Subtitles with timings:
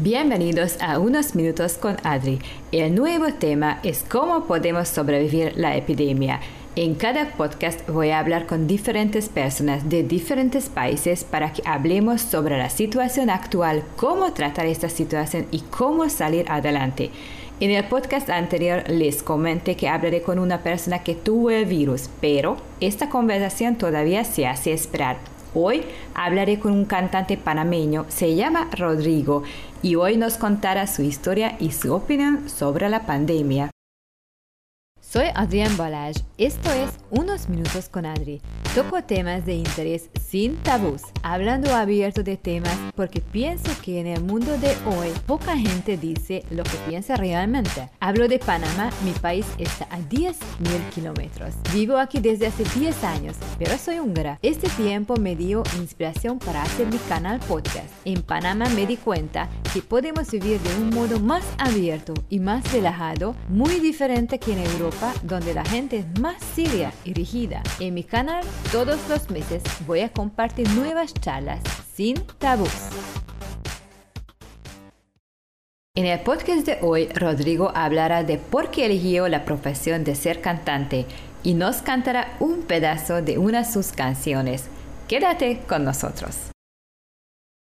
[0.00, 2.40] Bienvenidos a Unos Minutos con Adri.
[2.72, 6.40] El nuevo tema es cómo podemos sobrevivir la epidemia.
[6.74, 12.22] En cada podcast voy a hablar con diferentes personas de diferentes países para que hablemos
[12.22, 17.12] sobre la situación actual, cómo tratar esta situación y cómo salir adelante.
[17.60, 22.10] En el podcast anterior les comenté que hablaré con una persona que tuvo el virus,
[22.20, 25.18] pero esta conversación todavía se hace esperar.
[25.56, 25.84] Hoy
[26.14, 29.44] hablaré con un cantante panameño, se llama Rodrigo,
[29.84, 33.73] y hoy nos contará su historia y su opinión sobre la pandemia.
[35.14, 36.16] Soy Adrián Balaj.
[36.38, 38.40] Esto es Unos Minutos con Adri.
[38.74, 44.20] Toco temas de interés sin tabús, hablando abierto de temas porque pienso que en el
[44.20, 47.88] mundo de hoy poca gente dice lo que piensa realmente.
[48.00, 50.34] Hablo de Panamá, mi país está a 10.000
[50.92, 51.54] kilómetros.
[51.72, 54.40] Vivo aquí desde hace 10 años, pero soy húngara.
[54.42, 57.86] Este tiempo me dio inspiración para hacer mi canal podcast.
[58.04, 62.72] En Panamá me di cuenta que podemos vivir de un modo más abierto y más
[62.72, 67.62] relajado, muy diferente que en Europa donde la gente es más seria y rígida.
[67.80, 71.60] En mi canal todos los meses voy a compartir nuevas charlas
[71.94, 72.90] sin tabús.
[75.96, 80.40] En el podcast de hoy, Rodrigo hablará de por qué eligió la profesión de ser
[80.40, 81.06] cantante
[81.44, 84.68] y nos cantará un pedazo de una de sus canciones.
[85.06, 86.50] Quédate con nosotros.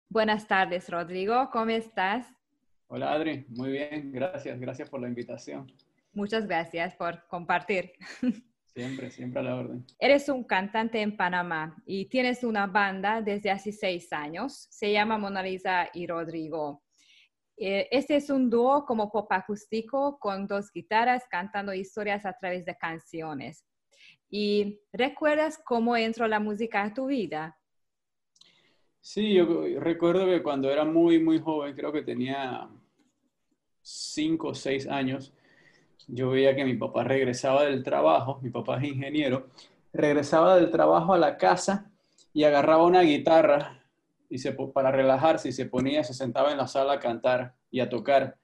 [0.09, 1.49] Buenas tardes, Rodrigo.
[1.51, 2.25] ¿Cómo estás?
[2.87, 3.45] Hola, Adri.
[3.49, 4.13] Muy bien.
[4.13, 4.59] Gracias.
[4.61, 5.69] Gracias por la invitación.
[6.15, 7.91] Muchas gracias por compartir.
[8.73, 9.85] Siempre, siempre a la orden.
[9.97, 14.67] Eres un cantante en Panamá y tienes una banda desde hace seis años.
[14.69, 16.83] Se llama Mona Lisa y Rodrigo.
[17.55, 22.65] Eh, este es un dúo como pop acústico con dos guitarras cantando historias a través
[22.65, 23.65] de canciones.
[24.29, 27.57] ¿Y recuerdas cómo entró la música a tu vida?
[28.99, 32.69] Sí, yo recuerdo que cuando era muy, muy joven, creo que tenía
[33.81, 35.31] cinco o seis años,
[36.07, 39.47] yo veía que mi papá regresaba del trabajo, mi papá es ingeniero,
[39.93, 41.91] regresaba del trabajo a la casa
[42.33, 43.83] y agarraba una guitarra
[44.29, 47.79] y se, para relajarse y se ponía, se sentaba en la sala a cantar y
[47.79, 48.37] a tocar.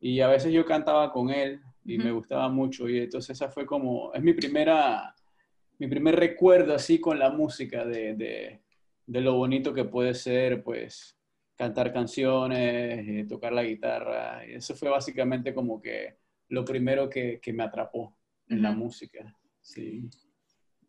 [0.00, 2.88] Y a veces yo cantaba con él y me gustaba mucho.
[2.88, 5.14] Y entonces esa fue como, es mi primera,
[5.78, 8.62] mi primer recuerdo así con la música de, de,
[9.06, 11.18] de lo bonito que puede ser, pues,
[11.56, 14.46] cantar canciones, eh, tocar la guitarra.
[14.46, 16.16] Y eso fue básicamente como que
[16.48, 18.16] lo primero que, me atrapó
[18.48, 19.36] en la música.
[19.60, 20.08] Sí.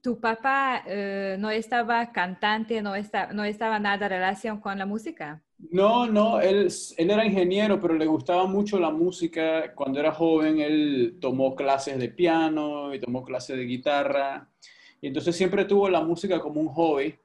[0.02, 5.44] ¿Tu papá eh, no estaba cantante, no, está, no estaba nada relación con la música?
[5.58, 6.68] No, no, él,
[6.98, 9.74] él era ingeniero, pero le gustaba mucho la música.
[9.74, 14.50] Cuando era joven, él tomó clases de piano y tomó clases de guitarra.
[15.02, 17.16] Y entonces siempre tuvo la música como un hobby.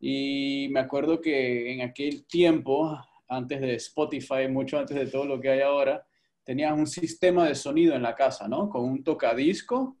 [0.00, 5.40] Y me acuerdo que en aquel tiempo, antes de Spotify, mucho antes de todo lo
[5.40, 6.06] que hay ahora,
[6.46, 8.70] tenías un sistema de sonido en la casa, ¿no?
[8.70, 9.96] Con un tocadisco,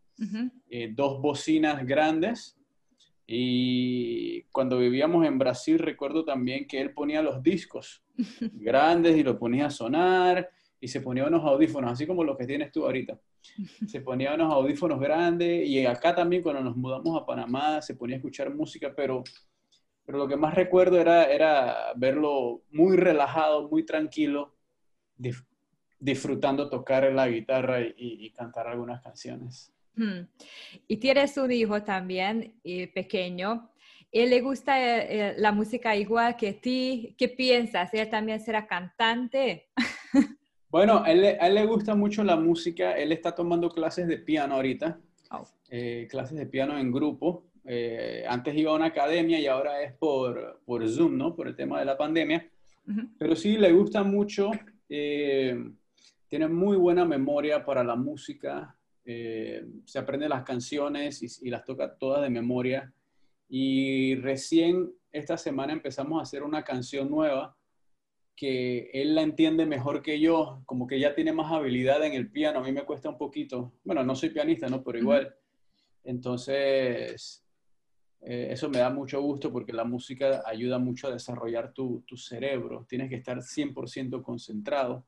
[0.70, 2.56] eh, dos bocinas grandes.
[3.26, 8.04] Y cuando vivíamos en Brasil, recuerdo también que él ponía los discos
[8.52, 10.48] grandes y los ponía a sonar
[10.80, 13.18] y se ponía unos audífonos, así como los que tienes tú ahorita.
[13.86, 18.16] Se ponía unos audífonos grandes y acá también cuando nos mudamos a Panamá se ponía
[18.16, 19.22] a escuchar música, pero,
[20.04, 24.56] pero lo que más recuerdo era, era verlo muy relajado, muy tranquilo,
[25.98, 29.72] disfrutando tocar la guitarra y, cantar algunas canciones.
[29.94, 30.26] Hmm.
[30.86, 33.70] Y tienes un hijo también eh, pequeño.
[34.12, 37.14] ¿Él le gusta eh, eh, la música igual que ti?
[37.18, 37.92] ¿Qué piensas?
[37.94, 39.68] ¿Él también será cantante?
[40.70, 42.92] bueno, a él, le gusta mucho la música.
[42.92, 44.98] Él está tomando clases de piano ahorita.
[45.30, 45.44] Oh.
[46.08, 47.46] clases de piano en grupo.
[48.28, 51.34] antes iba a una academia y ahora es por, por Zoom, ¿no?
[51.34, 52.48] Por el tema de la pandemia.
[53.18, 54.52] Pero sí, le gusta mucho
[56.28, 61.96] tiene muy buena memoria para la música, eh, se aprende las canciones y, las toca
[61.96, 62.92] todas de memoria.
[63.48, 67.56] Y recién esta semana empezamos a hacer una canción nueva
[68.34, 72.30] que él la entiende mejor que yo, como que ya tiene más habilidad en el
[72.30, 74.82] piano, a mí me cuesta un poquito, bueno, no soy pianista, ¿no?
[74.82, 75.34] Pero igual.
[76.04, 77.46] Entonces,
[78.20, 82.16] eh, eso me da mucho gusto porque la música ayuda mucho a desarrollar tu, tu
[82.16, 85.06] cerebro, tienes que estar 100% concentrado.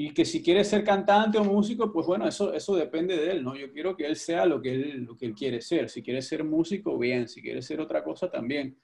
[0.00, 3.42] Y que si quiere ser cantante o músico, pues bueno, eso, eso depende de él,
[3.42, 3.56] ¿no?
[3.56, 5.90] Yo quiero que él sea lo que él, lo que él quiere ser.
[5.90, 7.28] Si quiere ser músico, bien.
[7.28, 8.78] Si quiere ser otra cosa, también.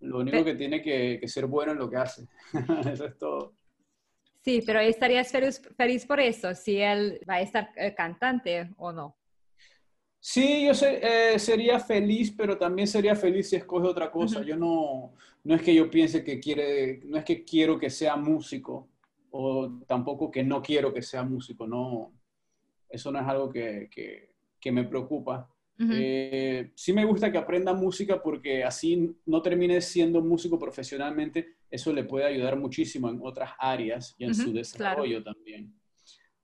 [0.00, 2.26] Lo único que tiene que, que ser bueno en lo que hace.
[2.92, 3.54] eso es todo.
[4.40, 8.90] Sí, pero estarías feliz, feliz, por eso, si él va a estar eh, cantante o
[8.90, 9.16] no.
[10.18, 14.42] Sí, yo eh, sería feliz, pero también sería feliz si escoge otra cosa.
[14.42, 15.14] Yo no,
[15.44, 18.89] no es que yo piense que quiere, no es que quiero que sea músico
[19.30, 22.12] o tampoco que no quiero que sea músico, no,
[22.88, 23.88] eso no es algo que,
[24.60, 25.48] que, me preocupa.
[25.92, 31.90] Eh, sí me gusta que aprenda música porque así no termine siendo músico profesionalmente, eso
[31.92, 35.72] le puede ayudar muchísimo en otras áreas y en su desarrollo también.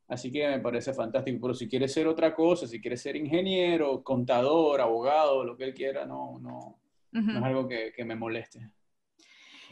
[0.09, 1.39] Así que me parece fantástico.
[1.41, 5.75] Pero si quiere ser otra cosa, si quiere ser ingeniero, contador, abogado, lo que él
[5.75, 6.79] quiera, no, no,
[7.13, 8.71] no es algo que, que, me moleste.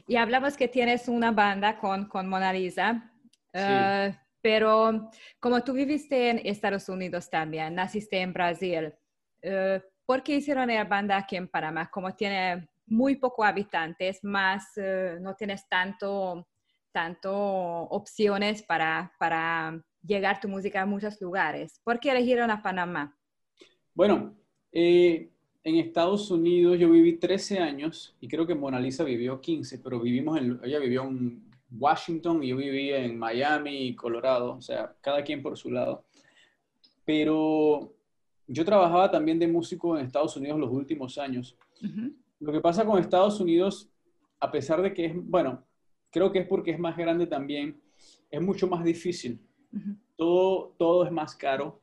[0.06, 3.10] Y hablamos que tienes una banda con, con Mona Lisa.
[3.52, 4.14] Eh,
[4.44, 5.10] pero
[5.40, 8.92] como tú viviste en Estados Unidos también, naciste en Brasil,
[9.42, 11.90] uh, ¿por qué hicieron la banda aquí en Panamá?
[11.90, 16.46] Como tiene muy pocos habitantes, más uh, no tienes tanto,
[16.92, 21.80] tanto opciones para, para llegar tu música a muchos lugares.
[21.82, 23.16] ¿Por qué eligieron a Panamá?
[23.94, 24.36] Bueno,
[24.72, 25.32] eh,
[25.64, 29.99] en Estados Unidos yo viví 13 años y creo que Mona Lisa vivió 15, pero
[29.99, 31.43] vivimos en, ella vivió en
[31.76, 36.05] Washington y yo viví en Miami y Colorado, o sea, cada quien por su lado.
[37.05, 37.93] Pero
[38.46, 41.56] yo trabajaba también de músico en Estados Unidos los últimos años.
[42.40, 43.90] Lo que pasa con Estados Unidos,
[44.38, 45.64] a pesar de que es, bueno,
[46.11, 47.81] creo que es porque es más grande también,
[48.31, 49.40] es mucho más difícil
[50.16, 51.81] todo, todo es más caro.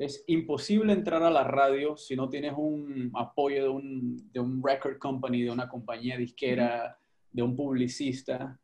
[0.00, 4.62] Es imposible entrar a la radio si no tienes un apoyo de un, de un
[4.64, 6.98] record company, de una compañía disquera,
[7.30, 8.58] de un publicista.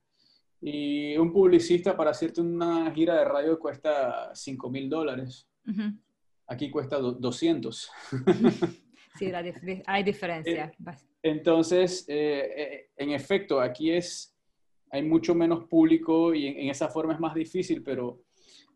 [0.63, 5.47] Y un publicista para hacerte una gira de radio cuesta 5 mil dólares.
[6.47, 7.91] Aquí cuesta 200.
[9.19, 9.33] sí,
[9.87, 10.73] hay diferencia.
[10.75, 10.93] Eh,
[11.23, 14.35] entonces, eh, eh, en efecto, aquí es,
[14.91, 18.23] hay mucho menos público y en, esa forma es más difícil, pero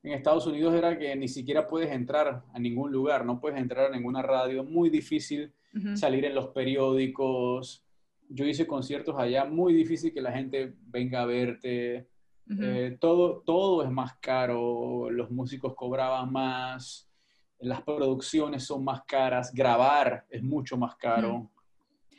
[0.03, 3.87] en Estados Unidos era que ni siquiera puedes entrar a ningún lugar, no puedes entrar
[3.87, 5.53] a ninguna radio, muy difícil
[5.95, 7.85] salir en los periódicos.
[8.29, 12.09] Yo hice conciertos allá, muy difícil que la gente venga a verte.
[12.49, 17.09] Eh, todo, todo es más caro, los músicos cobraban más,
[17.61, 21.49] las producciones son más caras, grabar es mucho más caro,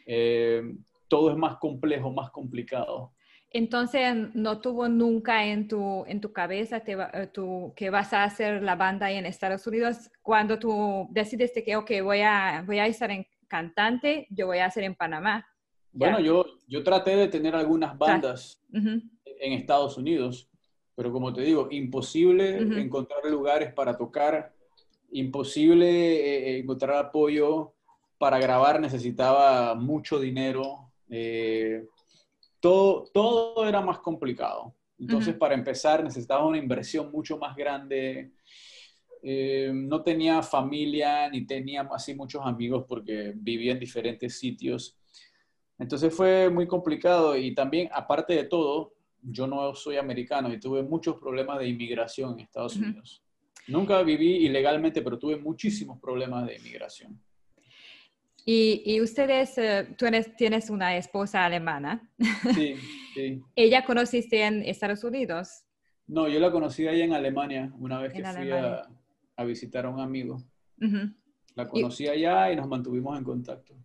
[0.05, 0.73] eh,
[1.09, 3.11] todo es más complejo, más complicado.
[3.53, 7.29] Entonces, ¿no tuvo nunca en tu, en tu cabeza te, eh,
[7.75, 12.21] que vas a hacer la banda en Estados Unidos cuando tú decidiste que, ok, voy
[12.21, 15.45] a, voy a estar en cantante, yo voy a hacer en Panamá?
[15.91, 20.49] Bueno, yo, yo traté de tener algunas bandas en Estados Unidos,
[20.95, 24.53] pero como te digo, imposible encontrar lugares para tocar,
[25.11, 27.73] imposible eh, encontrar apoyo
[28.17, 30.91] para grabar, necesitaba mucho dinero.
[31.09, 31.83] Eh,
[32.61, 34.73] todo, todo era más complicado.
[34.97, 38.31] Entonces, para empezar, necesitaba una inversión mucho más grande.
[39.23, 44.97] Eh, no tenía familia ni tenía así muchos amigos porque vivía en diferentes sitios.
[45.79, 48.93] Entonces fue muy complicado y también, aparte de todo,
[49.23, 53.23] yo no soy americano y tuve muchos problemas de inmigración en Estados Unidos.
[53.67, 57.19] Nunca viví ilegalmente, pero tuve muchísimos problemas de inmigración.
[58.45, 60.05] Y, ustedes, eh, tú
[60.37, 62.09] tienes una esposa alemana.
[62.55, 62.75] Sí,
[63.13, 63.41] sí.
[63.55, 65.63] ¿Ella conociste en Estados Unidos?
[66.07, 69.99] No, yo la conocí allá en Alemania, una vez que fui a, visitar a un
[69.99, 70.43] amigo.
[71.55, 73.75] La conocí allá y nos mantuvimos en contacto.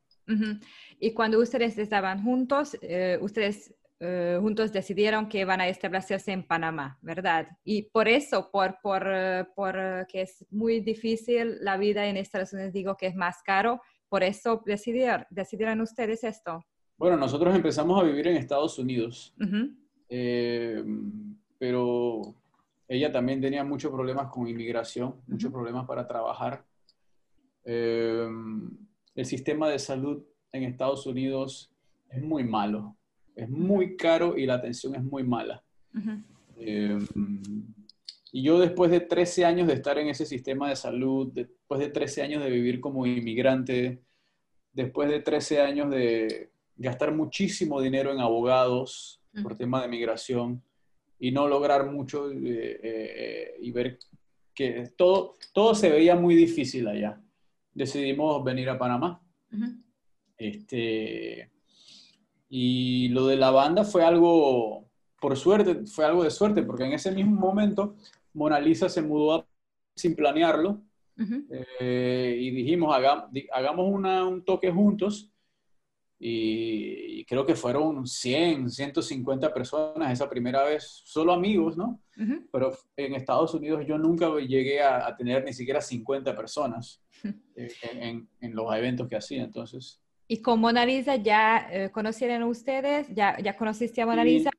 [0.98, 6.42] Y cuando ustedes estaban juntos, eh, ustedes eh, juntos decidieron que van a establecerse en
[6.42, 7.46] Panamá, ¿verdad?
[7.64, 9.06] Y por eso, por, por,
[9.54, 13.80] por que es muy difícil la vida en Estados Unidos, digo que es más caro,
[14.08, 16.64] por eso decidieron, decidieron ustedes esto.
[16.96, 19.34] Bueno, nosotros empezamos a vivir en Estados Unidos,
[20.08, 20.82] eh,
[21.58, 22.34] pero
[22.88, 26.64] ella también tenía muchos problemas con inmigración, muchos problemas para trabajar.
[27.64, 28.28] Eh,
[29.14, 30.22] el sistema de salud
[30.52, 31.70] en Estados Unidos
[32.08, 32.96] es muy malo,
[33.34, 35.62] es muy caro y la atención es muy mala.
[36.58, 36.98] Eh,
[38.32, 41.88] y yo después de 13 años de estar en ese sistema de salud, después de
[41.88, 44.02] 13 años de vivir como inmigrante,
[44.72, 50.62] después de 13 años de gastar muchísimo dinero en abogados por tema de migración
[51.18, 53.98] y no lograr mucho eh, eh, y ver
[54.54, 57.20] que todo, todo se veía muy difícil allá.
[57.72, 59.22] Decidimos venir a Panamá.
[60.38, 61.50] este,
[62.48, 64.85] y lo de la banda fue algo,
[65.26, 67.96] por suerte, fue algo de suerte, porque en ese mismo momento
[68.32, 69.44] Mona Lisa se mudó
[69.96, 70.82] sin planearlo
[71.80, 75.32] eh, y dijimos, hagamos, un toque juntos
[76.16, 82.00] y, creo que fueron 100, 150 personas esa primera vez, solo amigos, ¿no?
[82.52, 87.02] Pero en Estados Unidos yo nunca llegué a, tener ni siquiera 50 personas
[87.56, 90.00] eh, en, en, los eventos que hacía, entonces...
[90.28, 93.12] ¿Y con Mona Lisa ya eh, conocieron ustedes?
[93.12, 94.50] ¿Ya, ¿Ya conociste a Mona Lisa?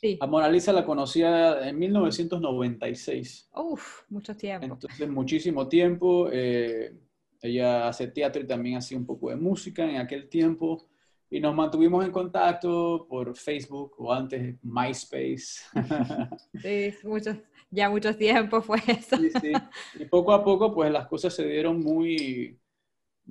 [0.00, 0.16] Sí.
[0.18, 3.50] A Mona Lisa la conocía en 1996.
[3.54, 4.64] Uf, mucho tiempo.
[4.64, 6.30] Entonces, muchísimo tiempo.
[6.32, 6.96] Eh,
[7.42, 10.88] ella hace teatro y también hacía un poco de música en aquel tiempo.
[11.28, 15.64] Y nos mantuvimos en contacto por Facebook o antes MySpace.
[16.62, 17.36] Sí, mucho,
[17.70, 19.16] ya mucho tiempo fue eso.
[19.18, 19.52] Sí, sí.
[19.98, 22.58] Y poco a poco, pues las cosas se dieron muy,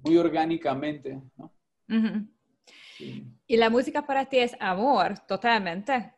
[0.03, 1.51] muy orgánicamente, ¿no?
[3.47, 6.13] Y la música para ti es amor, totalmente.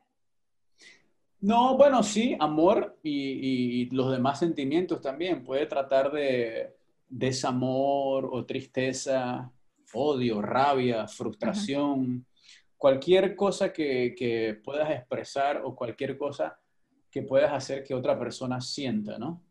[1.41, 5.43] No, bueno, sí, amor y, los demás sentimientos también.
[5.43, 6.75] Puede tratar de
[7.10, 9.51] desamor o tristeza,
[9.93, 12.25] odio, rabia, frustración,
[12.77, 16.60] cualquier cosa que, puedas expresar o cualquier cosa
[17.10, 19.41] que puedas hacer que otra persona sienta, ¿no?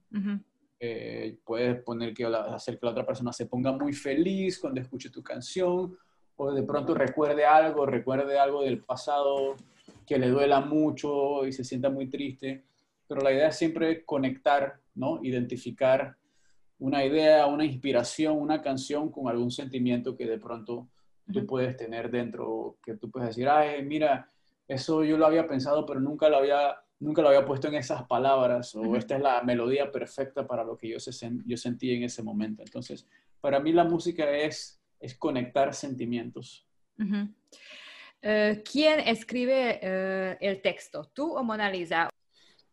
[0.79, 5.11] Eh, puedes poner que hacer que la otra persona se ponga muy feliz cuando escuche
[5.11, 5.99] tu canción
[6.37, 9.57] o de pronto recuerde algo, recuerde algo del pasado
[10.07, 12.65] que le duela mucho y se sienta muy triste.
[13.09, 15.21] Pero la idea es siempre conectar, ¿no?
[15.23, 16.17] Identificar
[16.79, 20.89] una idea, una inspiración, una canción con algún sentimiento que de pronto
[21.33, 24.31] tú puedes tener dentro, que tú puedes decir, ay, mira,
[24.67, 28.05] eso yo lo había pensado, pero nunca lo había, nunca lo había puesto en esas
[28.05, 30.97] palabras, o esta es la melodía perfecta para lo que yo,
[31.47, 32.63] yo sentí en ese momento.
[32.63, 33.07] Entonces,
[33.41, 36.67] para mí la música es, es conectar sentimientos.
[38.23, 41.11] Eh, ¿Quién escribe eh, el texto?
[41.13, 42.11] ¿Tú o Mona Lisa?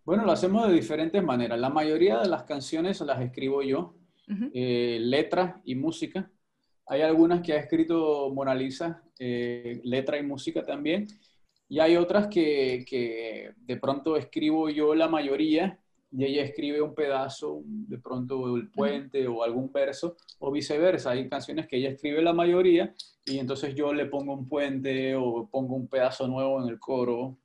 [0.08, 1.60] Bueno, lo hacemos de diferentes maneras.
[1.60, 3.96] La mayoría de las canciones las escribo yo,
[4.54, 6.32] eh, letra y música.
[6.86, 11.08] Hay algunas que ha escrito Mona Lisa, eh, letra y música también.
[11.68, 15.78] Y hay otras que, que, de pronto escribo yo la mayoría
[16.10, 21.12] y ella escribe un pedazo, de pronto el puente o algún verso, o viceversa.
[21.12, 22.94] Hay canciones que ella escribe la mayoría
[23.28, 27.38] y entonces yo le pongo un puente o pongo un pedazo nuevo en el coro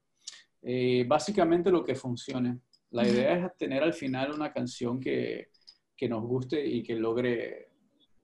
[0.63, 2.61] eh, básicamente lo que funcione.
[2.91, 5.49] La idea es tener al final una canción que,
[5.97, 7.71] que nos guste y que logre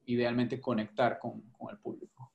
[0.06, 2.32] idealmente conectar con, con el público.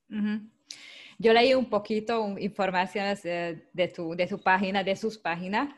[1.17, 5.73] Yo leí un poquito informaciones de, tu, de tu página, de sus páginas.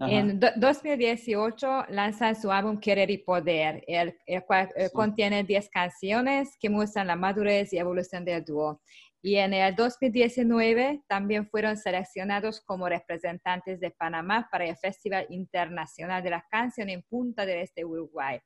[0.00, 6.68] En 2018 lanzan su álbum Querer y Poder, el, cual eh, contiene 10 canciones que
[6.68, 8.80] muestran la madurez y evolución del dúo.
[9.22, 16.22] Y en el 2019 también fueron seleccionados como representantes de Panamá para el Festival Internacional
[16.22, 18.38] de la Canción en Punta del Este, Uruguay.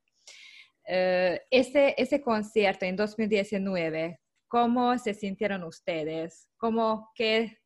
[0.85, 6.47] Eh, ese, ese concierto en 2019, ¿cómo se sintieron ustedes?
[6.57, 7.57] ¿Cómo, qué,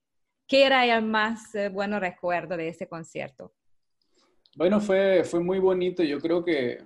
[0.48, 3.54] qué era el más eh, bueno recuerdo de ese concierto?
[4.56, 6.04] Bueno, fue, fue muy bonito.
[6.04, 6.84] Yo creo que,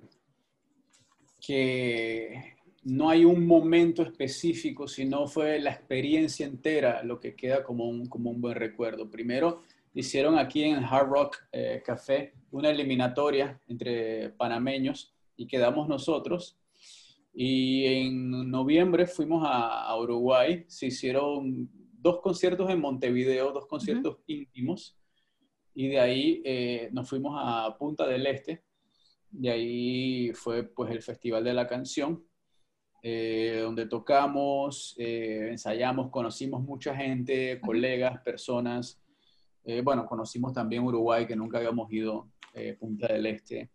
[1.40, 7.86] que no hay un momento específico, sino fue la experiencia entera lo que queda como
[7.88, 9.10] un, como un buen recuerdo.
[9.10, 9.62] Primero,
[9.94, 16.56] hicieron aquí en Hard Rock eh, Café una eliminatoria entre panameños y quedamos nosotros.
[17.34, 21.68] Y en noviembre fuimos a, Uruguay, se hicieron
[22.00, 24.96] dos conciertos en Montevideo, dos conciertos íntimos,
[25.78, 28.64] y de ahí eh, nos fuimos a Punta del Este,
[29.32, 32.24] y ahí fue pues el Festival de la Canción,
[33.00, 39.00] eh, donde tocamos, eh, ensayamos, conocimos mucha gente, colegas, personas.
[39.64, 42.28] Eh, bueno, conocimos también Uruguay, que nunca habíamos ido,
[42.80, 43.70] Punta del Este.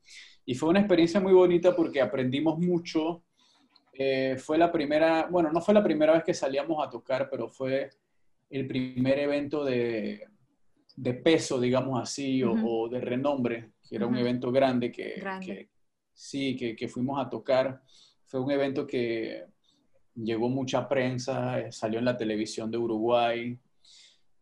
[0.46, 3.24] Y fue una experiencia muy bonita porque aprendimos mucho.
[4.40, 7.92] fue la primera, bueno, no fue la primera vez que salíamos a tocar, pero fue
[8.50, 10.28] el primer evento de,
[10.96, 15.70] de peso, digamos así, o, de renombre, que era un evento grande que, que
[16.14, 17.82] sí, que, que, fuimos a tocar.
[18.26, 19.46] Fue un evento que
[20.16, 23.58] llegó mucha prensa, eh, salió en la televisión de Uruguay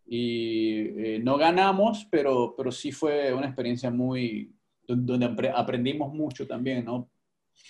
[0.05, 4.53] y eh, no ganamos, pero, pero sí fue una experiencia muy,
[4.86, 7.10] donde aprendimos mucho también, ¿no?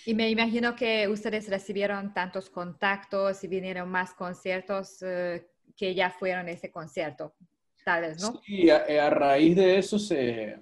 [0.04, 5.46] Y me imagino que ustedes recibieron tantos contactos y vinieron más conciertos eh,
[5.76, 7.34] que ya fueron ese concierto,
[7.84, 8.40] tal vez, ¿no?
[8.44, 10.58] Sí, a, raíz de eso se,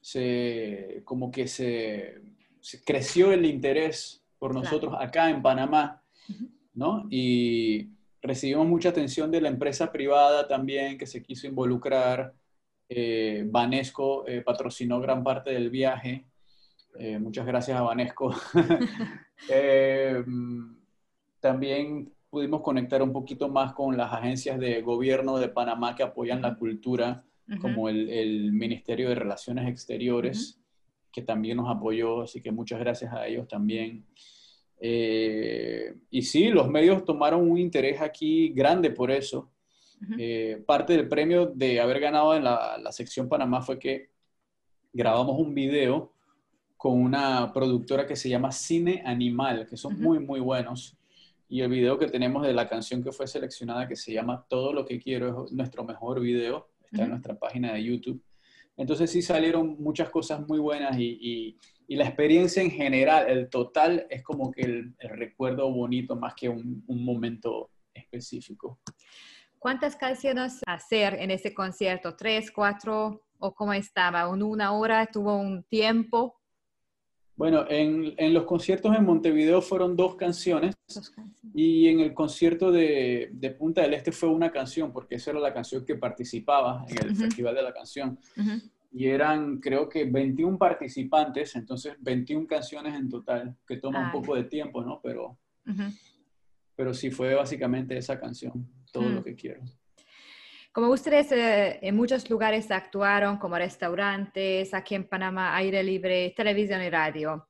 [0.00, 2.20] se como que se,
[2.60, 6.02] se creció el interés por nosotros acá en Panamá,
[6.74, 7.06] ¿no?
[7.10, 7.88] Y
[8.20, 12.34] recibimos mucha atención de la empresa privada también que se quiso involucrar.
[12.88, 16.26] Eh, Vanesco eh, patrocinó gran parte del viaje.
[16.98, 18.34] Eh, muchas gracias a Vanesco.
[21.40, 26.42] también pudimos conectar un poquito más con las agencias de gobierno de Panamá que apoyan
[26.42, 27.24] la cultura,
[27.62, 30.60] como el, Ministerio de Relaciones Exteriores,
[31.10, 34.04] que también nos apoyó, así que muchas gracias a ellos también.
[34.78, 39.50] Eh, y sí, los medios tomaron un interés aquí grande por eso.
[40.18, 44.10] Eh, parte del premio de haber ganado en la, la, sección Panamá fue que
[44.92, 46.12] grabamos un video
[46.76, 50.98] con una productora que se llama Cine Animal, que son muy, muy buenos.
[51.48, 54.72] Y el video que tenemos de la canción que fue seleccionada, que se llama Todo
[54.72, 58.22] lo que quiero, es nuestro mejor video, está en nuestra página de YouTube.
[58.76, 64.06] Entonces sí salieron muchas cosas muy buenas y, y, la experiencia en general, el total,
[64.10, 68.80] es como que el, recuerdo bonito más que un, un momento específico.
[69.58, 72.16] ¿Cuántas canciones hacer en ese concierto?
[72.16, 74.22] ¿Tres, cuatro o cómo estaba?
[74.32, 75.06] ¿En una hora?
[75.06, 76.35] ¿Tuvo un tiempo?
[77.36, 80.74] Bueno, en, en, los conciertos en Montevideo fueron dos canciones,
[81.54, 85.40] y en el concierto de, de, Punta del Este fue una canción, porque esa era
[85.40, 88.18] la canción que participaba en el Festival de la Canción.
[88.92, 94.34] Y eran, creo que 21 participantes, entonces 21 canciones en total, que toma un poco
[94.34, 95.00] de tiempo, ¿no?
[95.02, 95.38] Pero,
[96.74, 99.62] pero sí fue básicamente esa canción, todo lo que quiero.
[100.76, 106.82] Como ustedes eh, en muchos lugares actuaron, como restaurantes, aquí en Panamá, aire libre, televisión
[106.82, 107.48] y radio.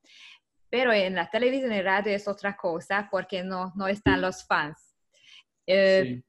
[0.71, 4.95] Pero en la televisión y radio es otra cosa porque no, no están los fans.
[5.66, 6.23] Eh,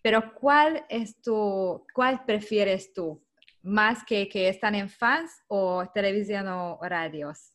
[0.00, 3.20] pero ¿cuál es tu, cuál prefieres tú?
[3.60, 7.52] ¿Más que que están en fans o televisión o radios?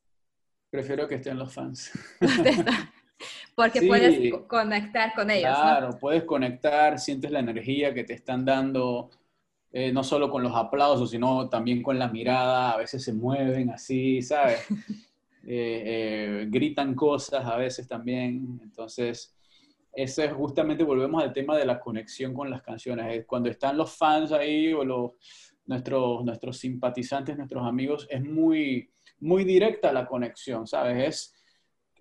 [0.69, 1.89] Prefiero que estén los fans.
[3.55, 5.49] Porque puedes conectar con ellos.
[5.49, 9.09] Claro, puedes conectar, sientes la energía que te están dando,
[9.71, 13.69] eh, no solo con los aplausos, sino también con la mirada, a veces se mueven
[13.69, 14.65] así, ¿sabes?
[15.51, 18.59] Eh, eh, gritan cosas a veces también.
[18.61, 19.35] Entonces,
[19.93, 23.25] ese es justamente, volvemos al tema de la conexión con las canciones.
[23.25, 25.13] Cuando están los fans ahí o los,
[25.65, 31.07] nuestros, nuestros simpatizantes, nuestros amigos, es muy, muy directa la conexión, ¿sabes?
[31.07, 31.38] Es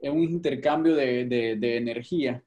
[0.00, 2.42] es un intercambio de, de, energía.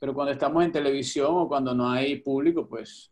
[0.00, 3.10] Pero cuando estamos en televisión o cuando no hay público, pues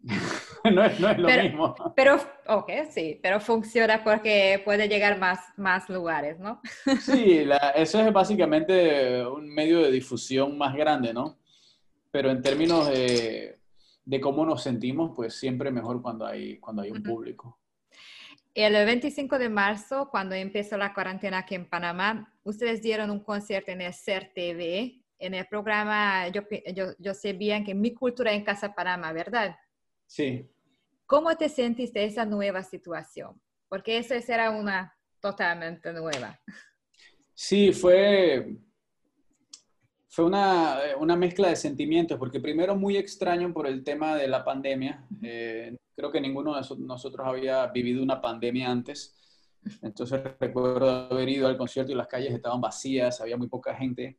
[0.64, 1.74] no, es, no es, lo mismo.
[1.94, 2.16] Pero,
[2.48, 6.60] ok, sí, pero funciona porque puede llegar más, más lugares, ¿no?
[7.00, 11.38] sí, eso es básicamente un medio de difusión más grande, ¿no?
[12.10, 13.58] Pero en términos de,
[14.04, 17.58] de cómo nos sentimos, pues siempre mejor cuando hay, cuando hay un público.
[18.54, 23.72] El 25 de marzo, cuando empezó la cuarentena aquí en Panamá, ustedes dieron un concierto
[23.72, 25.02] en el CER TV.
[25.18, 26.42] En el programa, yo,
[26.74, 29.56] yo, yo sé bien que Mi Cultura en Casa Panamá, ¿verdad?
[30.06, 30.48] Sí.
[31.06, 33.40] ¿Cómo te sentiste esa nueva situación?
[33.68, 36.38] Porque eso era una totalmente nueva.
[37.34, 38.56] Sí, fue,
[40.08, 44.44] fue una, una, mezcla de sentimientos, porque primero muy extraño por el tema de la
[44.44, 45.04] pandemia.
[45.22, 49.16] Eh, creo que ninguno de nosotros había vivido una pandemia antes.
[49.82, 54.18] Entonces recuerdo haber ido al concierto y las calles estaban vacías, había muy poca gente.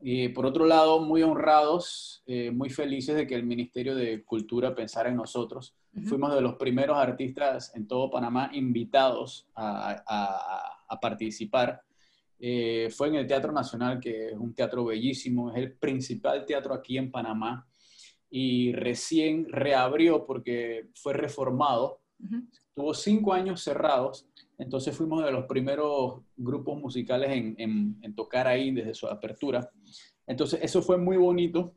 [0.00, 4.74] Y por otro lado, muy honrados, eh, muy felices de que el Ministerio de Cultura
[4.74, 5.74] pensara en nosotros.
[6.06, 11.80] Fuimos de los primeros artistas en todo Panamá invitados a, a, a participar.
[12.38, 16.74] Eh, fue en el Teatro Nacional, que es un teatro bellísimo, es el principal teatro
[16.74, 17.66] aquí en Panamá
[18.28, 22.00] y recién reabrió porque fue reformado.
[22.74, 24.26] Tuvo cinco años cerrados,
[24.58, 29.68] entonces fuimos de los primeros grupos musicales en, en, tocar ahí desde su apertura.
[30.26, 31.74] Entonces eso fue muy bonito.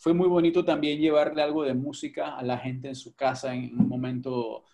[0.00, 3.78] Fue muy bonito también llevarle algo de música a la gente en su casa en
[3.78, 4.64] un momento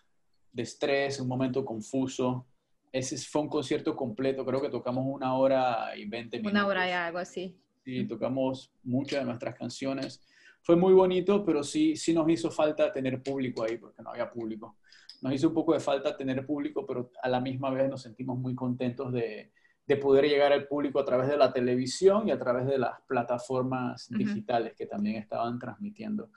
[0.52, 2.46] de estrés, un momento confuso.
[2.92, 6.52] Ese fue un concierto completo, creo que tocamos una hora y veinte minutos.
[6.52, 7.56] Una hora y algo así.
[7.84, 10.22] Sí, tocamos muchas de nuestras canciones.
[10.62, 14.30] Fue muy bonito, pero sí, sí nos hizo falta tener público ahí, porque no había
[14.30, 14.78] público.
[15.22, 18.38] Nos hizo un poco de falta tener público, pero a la misma vez nos sentimos
[18.38, 19.50] muy contentos de,
[19.86, 23.00] de poder llegar al público a través de la televisión y a través de las
[23.06, 26.30] plataformas digitales que también estaban transmitiendo.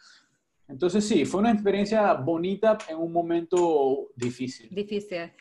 [0.68, 4.70] Entonces sí, fue una experiencia bonita en un momento difícil.
[4.72, 5.32] Difícil.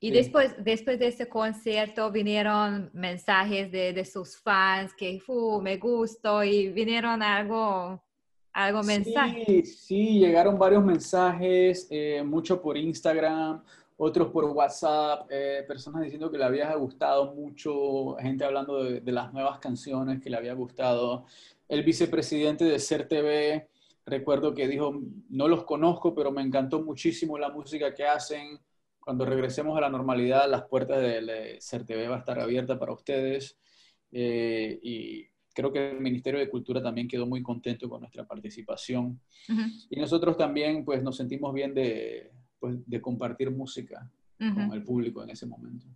[0.00, 5.20] Y después, después de ese concierto vinieron mensajes de, de sus fans que
[5.62, 8.02] me gustó y vinieron algo,
[8.52, 9.44] algo mensaje.
[9.46, 13.62] Sí, sí, llegaron varios mensajes, eh, mucho por Instagram,
[13.96, 19.12] otros por WhatsApp, eh, personas diciendo que le había gustado mucho, gente hablando de, de,
[19.12, 21.26] las nuevas canciones que le había gustado.
[21.68, 23.68] El vicepresidente de CERTV,
[24.04, 28.60] recuerdo que dijo, no los conozco, pero me encantó muchísimo la música que hacen
[29.02, 33.58] cuando regresemos a la normalidad, las puertas de, CERTV va a estar abiertas para ustedes.
[34.12, 39.20] Eh, y creo que el Ministerio de Cultura también quedó muy contento con nuestra participación.
[39.90, 45.22] Y nosotros también pues nos sentimos bien de, pues, de compartir música con el público
[45.22, 45.86] en ese momento.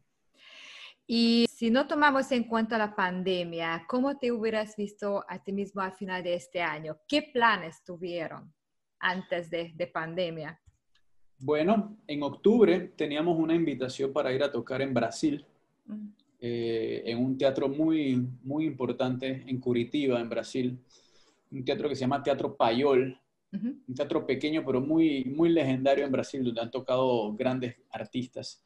[1.08, 5.80] Y si no tomamos en cuenta la pandemia, ¿cómo te hubieras visto a ti mismo
[5.80, 6.98] al final de este año?
[7.06, 8.52] ¿Qué planes tuvieron
[8.98, 10.60] antes de, de pandemia?
[11.38, 15.44] Bueno, en octubre teníamos una invitación para ir a tocar en Brasil,
[16.40, 20.78] eh, en un teatro muy, muy importante en Curitiba, en Brasil,
[21.50, 23.18] un teatro que se llama Teatro Payol,
[23.52, 28.62] un teatro pequeño pero muy, muy legendario en Brasil, donde han tocado grandes artistas.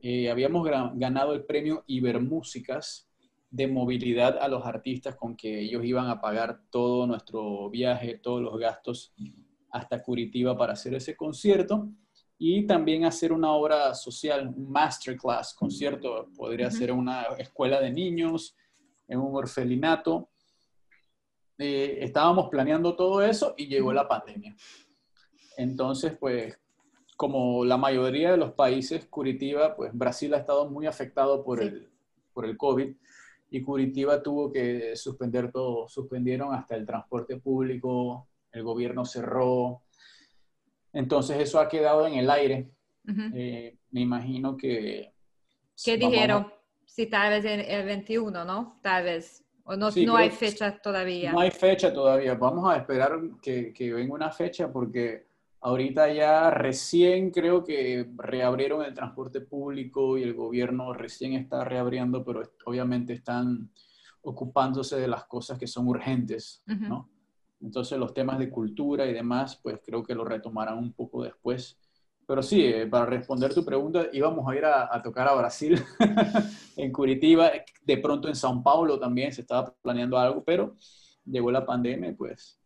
[0.00, 3.08] Eh, habíamos ganado el premio Ibermúsicas
[3.50, 8.42] de movilidad a los artistas con que ellos iban a pagar todo nuestro viaje, todos
[8.42, 9.14] los gastos
[9.70, 11.88] hasta Curitiba para hacer ese concierto
[12.38, 18.56] y también hacer una obra social, un masterclass, concierto, podría ser una escuela de niños,
[19.08, 20.28] en un orfelinato.
[21.58, 24.54] Eh, estábamos planeando todo eso y llegó la pandemia.
[25.56, 26.56] Entonces, pues,
[27.16, 31.90] como la mayoría de los países, Curitiba, pues Brasil ha estado muy afectado por, el,
[32.32, 32.94] por el COVID
[33.50, 39.82] y Curitiba tuvo que suspender todo, suspendieron hasta el transporte público, el gobierno cerró,
[40.92, 42.70] entonces eso ha quedado en el aire.
[43.34, 45.12] Eh, me imagino que...
[45.82, 46.52] ¿Qué dijeron?
[46.84, 48.78] Si tal vez el 21, ¿no?
[48.82, 49.44] Tal vez.
[49.64, 51.32] O no, no hay fecha todavía.
[51.32, 52.34] No hay fecha todavía.
[52.34, 55.26] Vamos a esperar que, que venga una fecha porque
[55.60, 62.24] ahorita ya recién creo que reabrieron el transporte público y el gobierno recién está reabriendo,
[62.24, 63.70] pero obviamente están
[64.22, 67.08] ocupándose de las cosas que son urgentes, ¿no?
[67.60, 71.78] Entonces los temas de cultura y demás, pues creo que lo retomarán un poco después.
[72.26, 75.82] Pero sí, eh, para responder tu pregunta, íbamos a ir a, tocar a Brasil,
[76.76, 77.50] en Curitiba,
[77.82, 80.76] de pronto en São Paulo también se estaba planeando algo, pero
[81.24, 82.60] llegó la pandemia y pues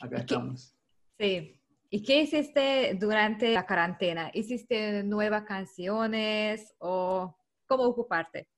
[0.00, 0.74] acá estamos.
[1.18, 1.58] Sí.
[1.90, 4.30] ¿Y qué hiciste durante la cuarentena?
[4.34, 8.48] ¿Hiciste nuevas canciones o cómo ocuparte?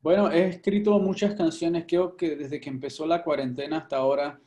[0.00, 4.40] Bueno, he escrito muchas canciones, creo que desde que empezó la cuarentena hasta ahora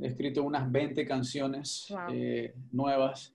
[0.00, 3.34] he escrito unas 20 canciones eh, nuevas.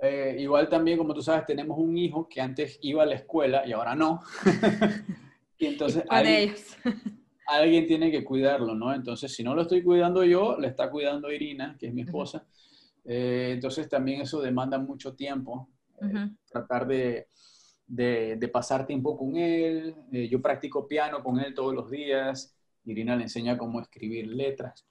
[0.00, 3.66] Eh, igual también, como tú sabes, tenemos un hijo que antes iba a la escuela
[3.66, 4.20] y ahora no.
[5.58, 6.54] y entonces alguien,
[7.46, 8.92] alguien, tiene que cuidarlo, ¿no?
[8.92, 12.46] Entonces, si no lo estoy cuidando yo, le está cuidando Irina, que es mi esposa.
[13.04, 15.70] Eh, entonces, también eso demanda mucho tiempo.
[16.50, 17.28] Tratar de,
[17.86, 19.94] de, de, pasar tiempo con él.
[20.10, 22.54] yo practico piano con él todos los días.
[22.84, 24.86] Irina le enseña cómo escribir letras.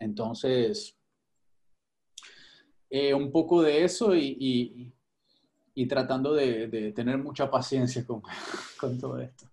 [0.00, 0.96] Entonces,
[2.88, 4.92] eh, un poco de eso y,
[5.88, 8.22] tratando de, tener mucha paciencia con,
[9.00, 9.46] todo esto.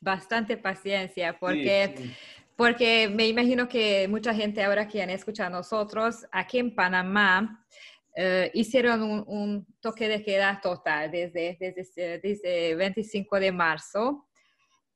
[0.00, 2.12] Bastante paciencia, porque,
[2.56, 7.66] porque me imagino que mucha gente ahora que han escuchado a nosotros, aquí en Panamá,
[8.14, 14.26] eh, hicieron un, toque de queda total desde, desde, desde 25 de marzo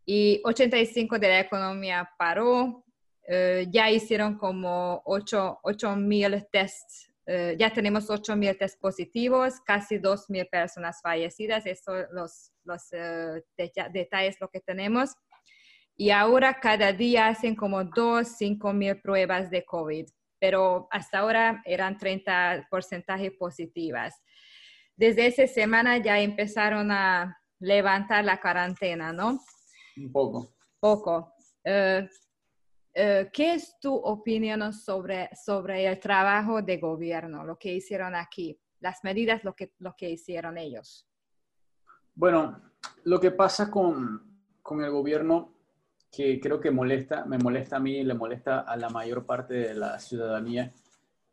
[0.05, 2.85] y 85 de la economía paró,
[3.35, 9.97] eh, ya hicieron como 8 mil tests, eh, ya tenemos 8 mil tests positivos, casi
[9.97, 15.15] 2 mil personas fallecidas, eso los, los eh, detalles lo que tenemos.
[15.97, 20.07] Y ahora cada día hacen como 2, 5 mil pruebas de COVID,
[20.39, 24.21] pero hasta ahora eran 30 porcentajes positivas.
[24.95, 29.41] Desde esa semana ya empezaron a levantar la cuarentena, ¿no?
[29.97, 30.55] Un poco.
[30.79, 31.33] Poco.
[32.95, 38.59] Eh, ¿Qué es tu opinión sobre, sobre el trabajo de gobierno, lo que hicieron aquí,
[38.81, 41.09] las medidas, lo que, lo que hicieron ellos?
[42.15, 42.61] Bueno,
[43.05, 45.55] lo que pasa con, con el gobierno,
[46.11, 49.55] que creo que molesta, me molesta a mí y le molesta a la mayor parte
[49.55, 50.71] de la ciudadanía,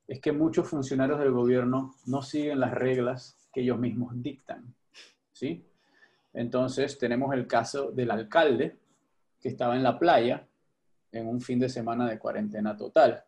[0.08, 4.74] es que muchos funcionarios del gobierno no siguen las reglas que ellos mismos dictan.
[5.34, 5.66] ¿sí?
[6.34, 8.78] Entonces, tenemos el caso del alcalde
[9.42, 10.49] que estaba en la playa
[11.12, 13.24] en un fin de semana de cuarentena total.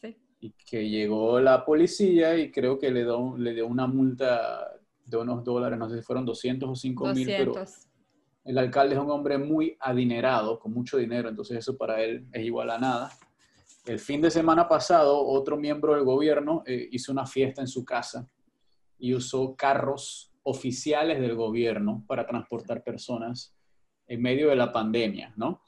[0.00, 0.16] Sí.
[0.40, 4.68] Y que llegó la policía y creo que le, dio, le dio una multa
[5.04, 7.54] de unos dólares, no sé si fueron 200 o 5 mil, pero
[8.44, 12.44] el alcalde es un hombre muy adinerado, con mucho dinero, entonces eso para él es
[12.44, 13.10] igual a nada.
[13.84, 17.84] El fin de semana pasado, otro miembro del gobierno eh, hizo una fiesta en su
[17.84, 18.28] casa
[18.98, 23.54] y usó carros oficiales del gobierno para transportar personas
[24.06, 25.62] en medio de la pandemia, ¿no?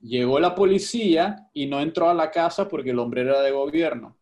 [0.00, 4.16] Llegó la policía y no entró a la casa porque el hombre era de gobierno.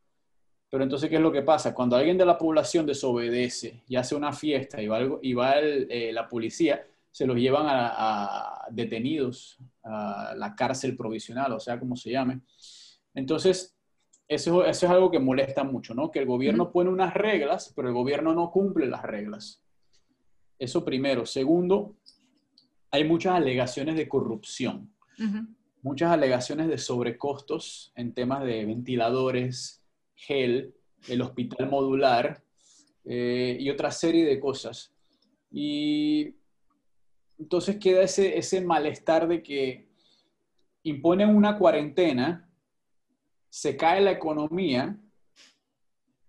[0.71, 1.73] Pero entonces, ¿qué es lo que pasa?
[1.75, 6.11] Cuando alguien de la población desobedece y hace una fiesta y va, y va eh,
[6.13, 12.11] la policía, se los llevan a, detenidos a la cárcel provisional, o sea, como se
[12.11, 12.41] llame.
[13.15, 13.77] Entonces,
[14.27, 16.11] eso, eso, es algo que molesta mucho, ¿no?
[16.11, 19.63] Que el gobierno pone unas reglas, pero el gobierno no cumple las reglas.
[20.59, 21.25] Eso primero.
[21.25, 21.95] Segundo,
[22.91, 24.93] hay muchas alegaciones de corrupción,
[25.85, 30.75] muchas alegaciones de sobrecostos en temas de ventiladores, gel,
[31.09, 32.43] el hospital modular
[33.05, 34.95] eh, y otra serie de cosas.
[35.51, 36.37] Y
[37.39, 39.87] entonces queda ese, ese malestar de que
[40.85, 42.49] imponen una cuarentena,
[43.51, 44.99] se cae la economía,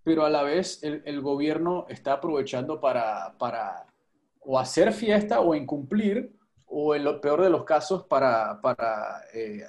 [0.04, 3.88] pero a la vez el, gobierno está aprovechando para, para,
[4.41, 6.35] o hacer fiesta o incumplir,
[6.67, 9.63] o en lo peor de los casos para, para eh,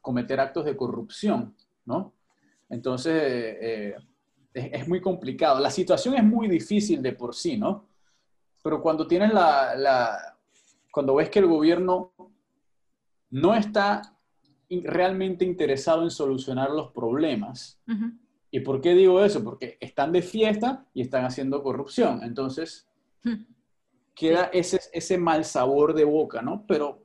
[0.00, 2.14] cometer actos de corrupción, ¿no?
[2.68, 3.96] Entonces, eh,
[4.54, 5.58] es, es, muy complicado.
[5.60, 7.86] La situación es muy difícil de por sí, ¿no?
[8.62, 10.36] Pero cuando tienes la, la
[10.90, 12.12] cuando ves que el gobierno
[13.30, 14.16] no está
[14.70, 17.80] realmente interesado en solucionar los problemas.
[18.50, 19.42] ¿Y por qué digo eso?
[19.42, 22.22] Porque están de fiesta y están haciendo corrupción.
[22.22, 22.88] Entonces,
[24.20, 26.66] queda ese, ese mal sabor de boca, ¿no?
[26.68, 27.02] Pero,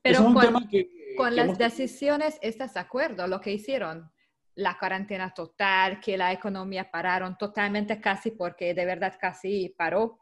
[0.00, 0.88] Pero es un tema que...
[1.16, 3.26] Con las decisiones, ¿estás de acuerdo?
[3.26, 4.10] Lo que hicieron,
[4.54, 10.18] la cuarentena total, que la economía pararon totalmente casi porque de verdad casi paró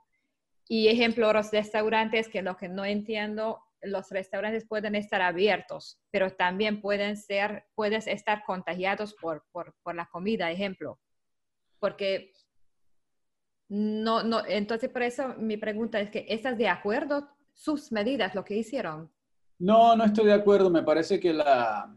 [0.69, 6.31] y ejemplo, los restaurantes, que lo que no entiendo, los restaurantes pueden estar abiertos, pero
[6.31, 10.99] también pueden ser, puedes estar contagiados por, por, por la comida, ejemplo.
[11.79, 12.32] Porque
[13.75, 18.45] no, no, entonces por eso mi pregunta es que, ¿estás de acuerdo sus medidas, lo
[18.45, 19.11] que hicieron?
[19.59, 20.69] No, no estoy de acuerdo.
[20.69, 21.97] Me parece que, la,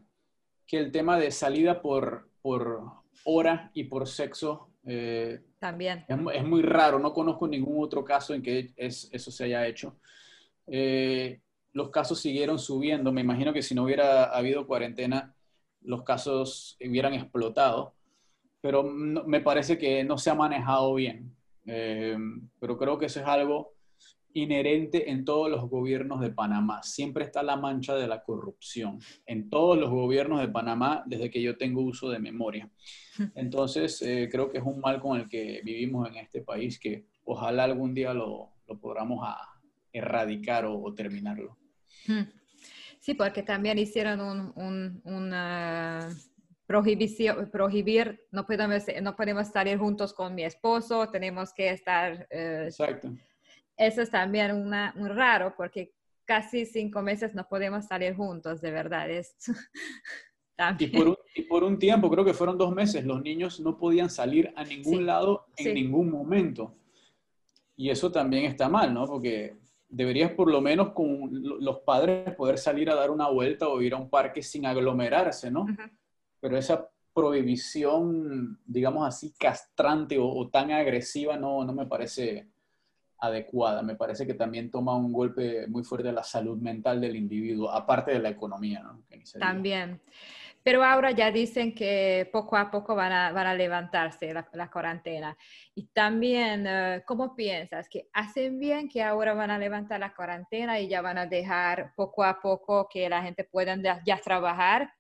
[0.66, 2.82] que el tema de salida por, por
[3.26, 6.06] hora y por sexo eh, También.
[6.08, 9.98] Es, muy raro, no conozco ningún otro caso en que eso se haya hecho.
[10.68, 11.42] Eh,
[11.74, 15.36] los casos siguieron subiendo, me imagino que si no hubiera habido cuarentena,
[15.82, 17.96] los casos hubieran explotado,
[18.62, 21.35] pero me parece que no se ha manejado bien.
[21.66, 22.18] Eh,
[22.60, 23.76] pero creo que eso es algo
[24.36, 26.84] inherente en todos los gobiernos de Panamá.
[26.84, 31.42] Siempre está la mancha de la corrupción en todos los gobiernos de Panamá desde que
[31.42, 32.70] yo tengo uso de memoria.
[33.36, 37.06] Entonces, eh, creo que es un mal con el que vivimos en este país que
[37.24, 39.38] ojalá algún día lo, lo podamos a
[39.94, 41.58] erradicar o, terminarlo.
[43.00, 44.20] Sí, porque también hicieron
[44.56, 46.10] un, una
[46.66, 52.28] prohibición, prohibir, no podemos, no podemos salir juntos con mi esposo, tenemos que estar...
[52.30, 53.12] Eh, Exacto
[53.78, 55.94] eso es también una, muy raro porque
[56.26, 59.10] casi cinco meses no podemos salir juntos, de verdad.
[59.10, 59.36] Es...
[60.80, 63.78] y, por un, y, por un, tiempo, creo que fueron dos meses, los niños no
[63.78, 66.76] podían salir a ningún lado en ningún momento.
[67.78, 69.06] Y eso también está mal, ¿no?
[69.06, 69.58] Porque
[69.90, 73.94] deberías por lo menos con los padres poder salir a dar una vuelta o ir
[73.94, 75.66] a un parque sin aglomerarse, ¿no?
[76.46, 82.48] Pero esa prohibición, digamos así, castrante o, tan agresiva no, no me parece
[83.18, 83.82] adecuada.
[83.82, 87.72] Me parece que también toma un golpe muy fuerte a la salud mental del individuo,
[87.72, 88.84] aparte de la economía.
[88.84, 89.02] ¿no?
[89.40, 90.00] También.
[90.62, 95.36] Pero ahora ya dicen que poco a poco van a, van a levantarse la, cuarentena.
[95.74, 97.90] Y también, eh, ¿cómo piensas?
[97.90, 101.96] ¿Que hacen bien que ahora van a levantar la cuarentena y ya van a dejar
[101.96, 104.94] poco a poco que la gente pueda ya trabajar?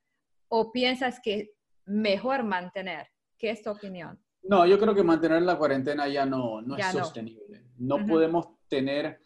[0.57, 1.51] ¿O piensas que
[1.85, 3.07] mejor mantener?
[3.37, 4.17] ¿Qué es tu opinión?
[4.43, 7.65] No, yo creo que mantener la cuarentena ya no, no es sostenible.
[7.77, 9.19] No podemos tener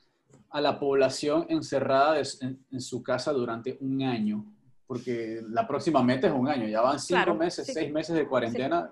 [0.49, 4.43] a la población encerrada en, su casa durante un año,
[4.87, 8.91] porque la próxima meta es un año, ya van cinco meses, seis meses de cuarentena.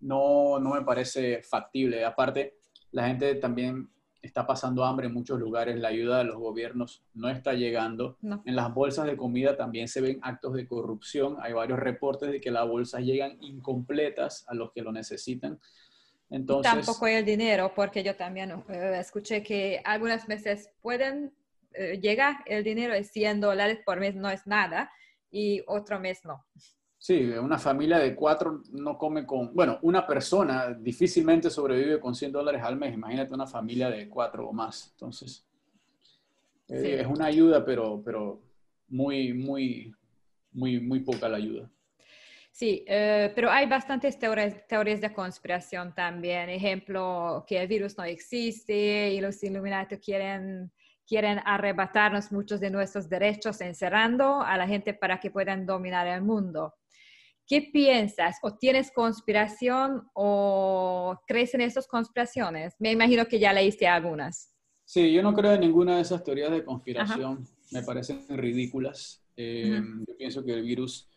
[0.00, 2.04] No, no me parece factible.
[2.04, 2.56] Aparte,
[2.90, 3.88] la gente también
[4.22, 8.18] está pasando hambre en muchos lugares, la ayuda de los gobiernos no está llegando.
[8.22, 11.36] En las bolsas de comida también se ven actos de corrupción.
[11.40, 15.58] Hay varios reportes de que las bolsas llegan incompletas a los que lo necesitan.
[16.28, 21.32] Entonces, Tampoco hay el dinero, porque yo también eh, escuché que algunas veces pueden
[21.72, 24.92] eh, llegar el dinero de 100 dólares por mes, no es nada,
[25.30, 26.44] y otro mes no.
[27.02, 32.30] Sí, una familia de cuatro no come con, bueno, una persona difícilmente sobrevive con 100
[32.30, 32.92] dólares al mes.
[32.92, 34.90] Imagínate una familia de cuatro o más.
[34.92, 35.42] Entonces,
[36.68, 38.42] eh, es una ayuda, pero, pero
[38.88, 39.94] muy, muy,
[40.52, 41.70] muy, muy poca la ayuda.
[42.52, 46.50] Sí, eh, pero hay bastantes teorías, teorías, de conspiración también.
[46.50, 50.70] Ejemplo, que el virus no existe y los Illuminati quieren,
[51.06, 56.20] quieren arrebatarnos muchos de nuestros derechos encerrando a la gente para que puedan dominar el
[56.20, 56.74] mundo.
[57.50, 58.38] ¿Qué piensas?
[58.42, 62.76] ¿O tienes conspiración o crees en esas conspiraciones?
[62.78, 64.54] Me imagino que ya leíste algunas.
[64.84, 67.44] Sí, yo no creo en ninguna de esas teorías de conspiración.
[67.72, 69.24] Me parecen ridículas.
[69.36, 71.08] Eh, yo pienso que el virus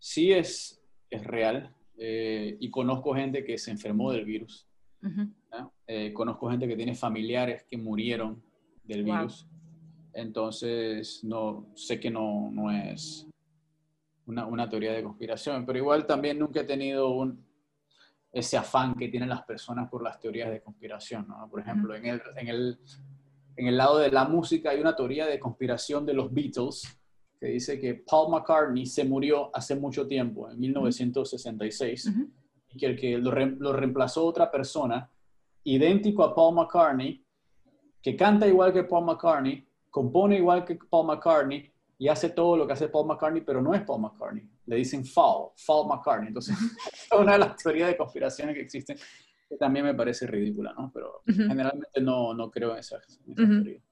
[0.00, 4.66] sí es, es real eh, y conozco gente que se enfermó del virus.
[5.86, 8.42] Eh, conozco gente que tiene familiares que murieron
[8.82, 9.46] del virus.
[10.14, 13.29] Entonces, no, sé que no, no es
[14.30, 17.44] una, una, teoría de conspiración, pero igual también nunca he tenido un,
[18.32, 21.26] ese afán que tienen las personas por las teorías de conspiración.
[21.28, 21.48] ¿no?
[21.50, 22.78] Por ejemplo, en, el, en, el,
[23.56, 26.96] en el lado de la música hay una teoría de conspiración de los Beatles
[27.38, 32.12] que dice que Paul McCartney se murió hace mucho tiempo, en 1966,
[32.68, 35.10] y que el que lo, lo, reemplazó otra persona,
[35.64, 37.24] idéntico a Paul McCartney,
[38.02, 41.69] que canta igual que Paul McCartney, compone igual que Paul McCartney
[42.00, 45.04] y hace todo lo que hace Paul McCartney, pero no es Paul McCartney le dicen
[45.04, 46.28] Fall, Fall McCartney.
[46.28, 46.56] Entonces,
[47.12, 48.96] es una de las teorías de conspiraciones que existen
[49.48, 50.92] que también me parece ridícula, ¿no?
[50.94, 53.82] Pero generalmente no, no, creo en esas, teorías.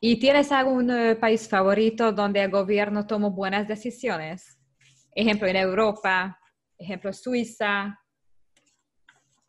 [0.00, 4.58] ¿Y tienes algún eh, país favorito donde el gobierno tomó buenas decisiones?
[5.14, 6.40] Ejemplo, en Europa,
[6.78, 8.00] ejemplo, Suiza.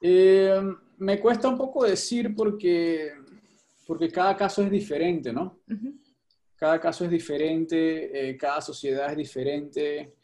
[0.01, 0.61] Eh,
[0.97, 3.13] me cuesta un poco decir porque,
[3.87, 5.61] porque cada caso es diferente, ¿no?
[6.55, 10.15] Cada caso es diferente, eh, cada sociedad es diferente.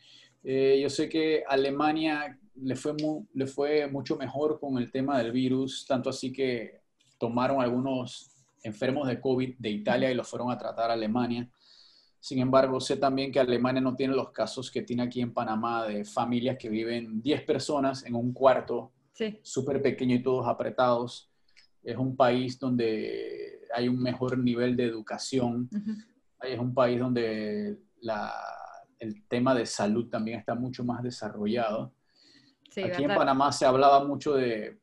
[0.44, 2.96] Eh, yo sé que Alemania le fue,
[3.34, 6.82] le fue mucho mejor con el tema del virus, tanto así que
[7.17, 8.32] tomaron algunos
[8.63, 11.50] enfermos de COVID de Italia y los fueron a tratar a Alemania.
[12.20, 15.88] Sin embargo, sé también que Alemania no tiene los casos que tiene aquí en Panamá
[15.88, 18.91] de familias que viven 10 personas en un cuarto
[19.44, 21.30] súper pequeño y todos apretados.
[21.84, 25.70] Es un país donde hay un mejor nivel de educación.
[26.41, 28.34] Es un país donde la,
[28.99, 31.93] el tema de salud también está mucho más desarrollado.
[32.69, 34.80] Aquí en Panamá se hablaba mucho de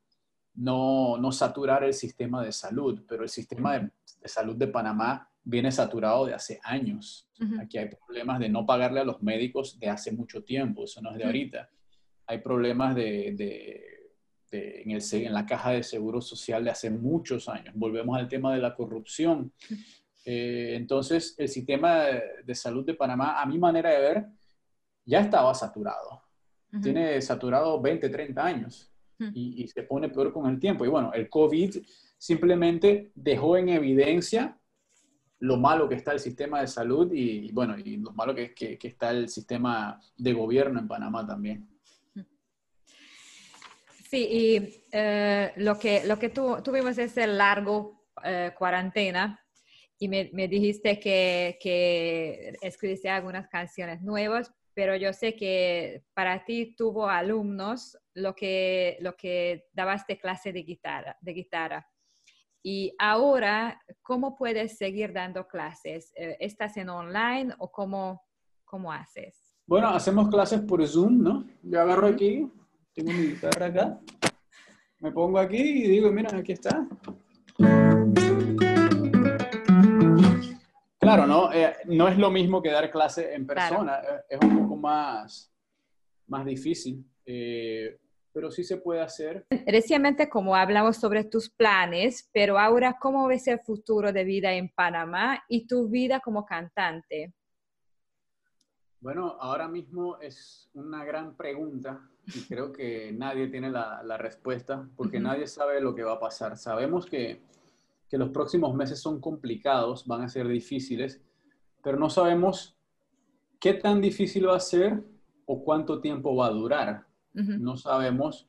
[0.54, 3.90] no, no, saturar el sistema de salud, pero el sistema de,
[4.24, 7.28] salud de Panamá viene saturado de hace años.
[7.60, 11.12] Aquí hay problemas de no pagarle a los médicos de hace mucho tiempo, eso no
[11.12, 11.70] es de ahorita.
[12.26, 17.48] Hay problemas de, de, en, el, en la caja de seguro social de hace muchos
[17.48, 17.72] años.
[17.76, 19.52] Volvemos al tema de la corrupción.
[20.30, 22.04] Eh, entonces, el sistema
[22.44, 24.26] de, salud de Panamá, a mi manera de ver,
[25.06, 26.22] ya estaba saturado.
[26.82, 28.92] Tiene saturado 20, 30 años
[29.32, 30.84] y, se pone peor con el tiempo.
[30.84, 31.76] Y bueno, el COVID
[32.18, 34.58] simplemente dejó en evidencia
[35.38, 38.76] lo malo que está el sistema de salud y, bueno, y lo malo que, que,
[38.76, 41.66] que, está el sistema de gobierno en Panamá también.
[44.10, 49.42] Sí, y eh, lo que, lo que tuvimos es el largo eh, cuarentena
[49.98, 56.44] y me, me dijiste que, que, escribiste algunas canciones nuevas, pero yo sé que para
[56.44, 61.88] ti tuvo alumnos lo que, lo que dabaste clase de guitarra, de guitarra.
[62.62, 66.12] Y ahora, ¿cómo puedes seguir dando clases?
[66.14, 68.22] Eh, ¿Estás en online o cómo,
[68.64, 69.56] cómo haces?
[69.66, 71.44] Bueno, hacemos clases por Zoom, ¿no?
[71.62, 72.50] Yo agarro aquí,
[72.94, 74.00] tengo mi guitarra acá,
[75.00, 76.86] me pongo aquí y digo, mira, aquí está.
[81.08, 81.52] Claro, ¿no?
[81.52, 85.50] Eh, no es lo mismo que dar clase en persona, eh, es un poco más,
[86.26, 87.98] más difícil, eh,
[88.32, 89.46] pero sí se puede hacer.
[89.66, 94.68] Recientemente, como hablamos sobre tus planes, pero ahora, ¿cómo ves el futuro de vida en
[94.68, 97.32] Panamá y tu vida como cantante?
[99.00, 104.86] Bueno, ahora mismo es una gran pregunta y creo que nadie tiene la, la respuesta
[104.96, 106.56] porque nadie sabe lo que va a pasar.
[106.58, 107.40] Sabemos que
[108.08, 111.20] que los próximos meses son complicados, van a ser difíciles,
[111.82, 112.76] pero no sabemos
[113.60, 115.02] qué tan difícil va a ser
[115.46, 117.06] o cuánto tiempo va a durar.
[117.34, 118.48] No sabemos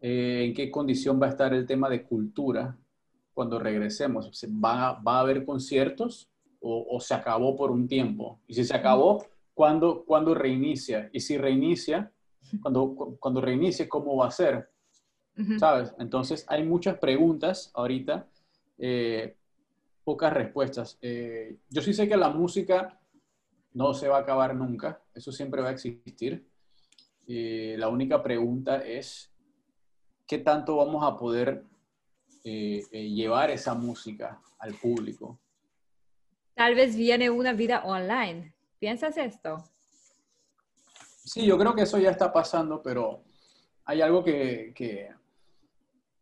[0.00, 2.76] eh, en qué condición va a estar el tema de cultura
[3.32, 4.28] cuando regresemos.
[4.44, 6.28] ¿Va, va a haber conciertos
[6.60, 8.40] o, se acabó por un tiempo?
[8.48, 11.10] Y si se acabó, ¿cuándo, ¿cuándo reinicia?
[11.12, 12.10] Y si reinicia,
[12.60, 14.68] cuando, cuando reinicie, ¿cómo va a ser?
[15.58, 15.94] ¿Sabes?
[15.98, 18.28] Entonces hay muchas preguntas ahorita
[18.78, 19.36] eh,
[20.04, 20.98] pocas respuestas.
[21.00, 23.00] Eh, yo sí sé que la música
[23.72, 26.46] no se va a acabar nunca, eso siempre va a existir.
[27.26, 29.32] la única pregunta es,
[30.26, 31.64] ¿qué tanto vamos a poder
[32.44, 35.40] eh, llevar esa música al público?
[36.54, 38.54] Tal vez viene una vida online.
[38.78, 39.64] ¿Piensas esto?
[41.24, 43.24] Sí, yo creo que eso ya está pasando, pero
[43.86, 45.10] hay algo que,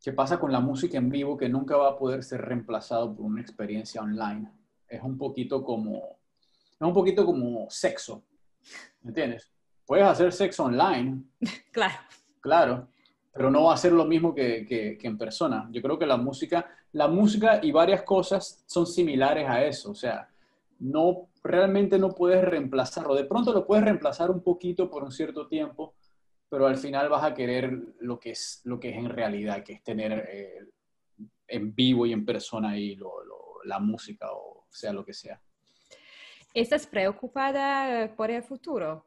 [0.03, 3.24] ¿Qué pasa con la música en vivo que nunca va a poder ser reemplazado por
[3.24, 4.50] una experiencia online?
[4.88, 6.18] Es un poquito como,
[6.72, 8.24] es un poquito como sexo,
[9.03, 9.48] ¿me entiendes?
[9.86, 11.22] Puedes hacer sexo online.
[11.70, 11.94] Claro.
[12.40, 12.88] Claro,
[13.32, 15.68] pero no va a ser lo mismo que, que, en persona.
[15.70, 19.94] Yo creo que la música, la música y varias cosas son similares a eso, o
[19.94, 20.28] sea,
[20.80, 23.14] no, realmente no puedes reemplazarlo.
[23.14, 25.94] De pronto lo puedes reemplazar un poquito por un cierto tiempo,
[26.53, 29.72] pero al final vas a querer lo que es, lo que es en realidad, que
[29.72, 30.68] es tener eh,
[31.48, 32.94] en vivo y en persona ahí
[33.64, 35.40] la música o sea lo que sea.
[36.53, 39.03] ¿Estás preocupada por el futuro?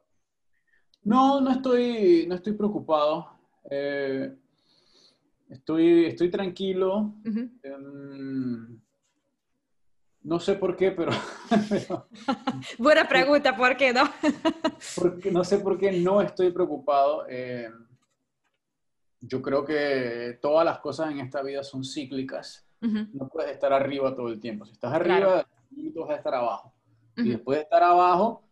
[1.04, 3.30] No, no estoy, no estoy preocupado.
[3.70, 4.36] Eh,
[5.48, 7.14] estoy, estoy tranquilo.
[10.26, 11.12] No sé por qué, pero...
[12.78, 14.02] Buena pregunta, ¿por qué no?
[14.96, 17.26] porque, no sé por qué no estoy preocupado.
[17.28, 17.70] Eh,
[19.20, 22.64] yo creo que todas las cosas en esta vida son cíclicas.
[22.80, 24.64] No puedes estar arriba todo el tiempo.
[24.64, 26.72] Si estás arriba, vas a estar abajo.
[27.16, 28.44] Y después de estar abajo,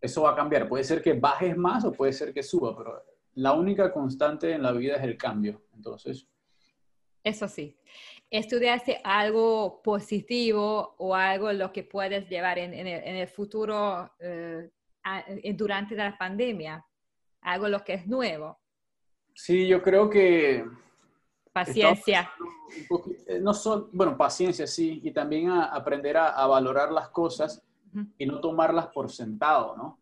[0.00, 0.68] eso va a cambiar.
[0.68, 3.04] Puede ser que bajes más o puede ser que suba, pero
[3.34, 5.62] la única constante en la vida es el cambio.
[5.74, 6.26] Entonces.
[7.22, 7.76] Eso sí.
[8.32, 14.70] ¿Estudiaste algo positivo o algo lo que puedes llevar en, el, futuro eh,
[15.54, 16.82] durante la pandemia?
[17.42, 18.58] Algo lo que es nuevo.
[19.34, 20.64] Sí, yo creo que...
[21.52, 22.32] Paciencia.
[23.26, 27.62] Eh, no son, bueno, paciencia, sí, y también aprender a, valorar las cosas
[28.16, 30.00] y no tomarlas por sentado, ¿no?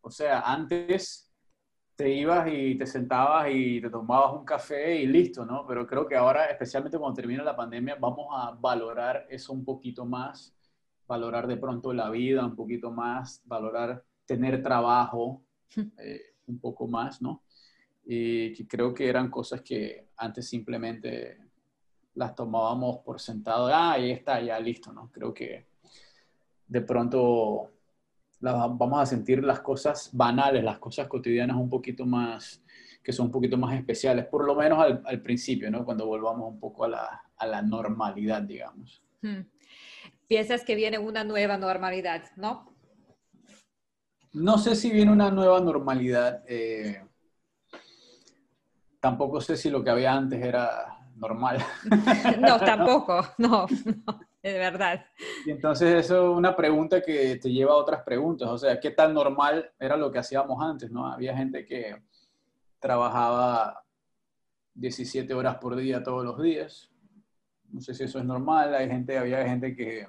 [0.00, 1.27] O sea, antes
[1.98, 5.66] te ibas y te sentabas y te tomabas un café y listo, ¿no?
[5.66, 10.06] Pero creo que ahora, especialmente cuando termina la pandemia, vamos a valorar eso un poquito
[10.06, 10.54] más,
[11.08, 15.42] valorar de pronto la vida un poquito más, valorar tener trabajo
[15.98, 17.42] eh, un poco más, ¿no?
[18.04, 21.36] y que creo que eran cosas que antes simplemente
[22.14, 25.10] las tomábamos por sentado, ah, ahí está, ya listo, ¿no?
[25.10, 25.66] Creo que
[26.68, 27.72] de pronto
[28.40, 32.62] vamos a sentir las cosas banales, las cosas cotidianas un poquito más,
[33.02, 35.84] que son un poquito más especiales, por lo menos al, principio, ¿no?
[35.84, 39.02] Cuando volvamos un poco a la, a la normalidad, digamos.
[39.22, 39.40] Hmm.
[40.26, 42.74] Piensas que viene una nueva normalidad, ¿no?
[44.32, 46.44] No sé si viene una nueva normalidad.
[46.46, 47.02] Eh,
[49.00, 51.58] tampoco sé si lo que había antes era normal.
[52.38, 53.66] No, tampoco, no,
[54.06, 55.04] no, es verdad.
[55.46, 59.14] Entonces eso es una pregunta que te lleva a otras preguntas, o sea, ¿qué tan
[59.14, 60.90] normal era lo que hacíamos antes?
[60.90, 61.06] ¿no?
[61.06, 61.96] Había gente que
[62.78, 63.84] trabajaba
[64.74, 66.90] 17 horas por día todos los días,
[67.70, 70.06] no sé si eso es normal, hay gente, había gente que,